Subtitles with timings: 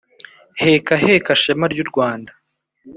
[0.61, 2.31] heka heka shema ry’u rwanda